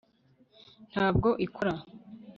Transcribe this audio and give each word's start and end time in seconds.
ntabwo 0.91 1.29
ikora 1.45 1.73